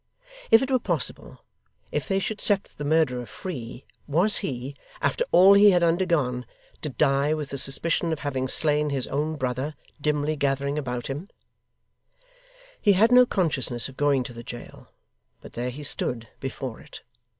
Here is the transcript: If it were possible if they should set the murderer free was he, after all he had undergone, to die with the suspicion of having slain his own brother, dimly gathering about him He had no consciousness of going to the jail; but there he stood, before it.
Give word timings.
If 0.49 0.63
it 0.63 0.71
were 0.71 0.79
possible 0.79 1.45
if 1.91 2.07
they 2.07 2.17
should 2.17 2.41
set 2.41 2.63
the 2.75 2.83
murderer 2.83 3.27
free 3.27 3.85
was 4.07 4.37
he, 4.37 4.75
after 4.99 5.23
all 5.31 5.53
he 5.53 5.69
had 5.69 5.83
undergone, 5.83 6.47
to 6.81 6.89
die 6.89 7.35
with 7.35 7.49
the 7.51 7.59
suspicion 7.59 8.11
of 8.11 8.17
having 8.17 8.47
slain 8.47 8.89
his 8.89 9.05
own 9.05 9.35
brother, 9.35 9.75
dimly 10.01 10.35
gathering 10.35 10.79
about 10.79 11.05
him 11.05 11.29
He 12.81 12.93
had 12.93 13.11
no 13.11 13.27
consciousness 13.27 13.87
of 13.89 13.95
going 13.95 14.23
to 14.23 14.33
the 14.33 14.41
jail; 14.43 14.91
but 15.39 15.53
there 15.53 15.69
he 15.69 15.83
stood, 15.83 16.27
before 16.39 16.79
it. 16.79 17.03